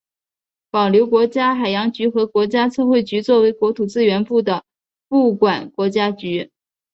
[0.71, 4.63] 保留国家海洋局和国家测绘局作为国土资源部的
[5.07, 6.49] 部管国家局。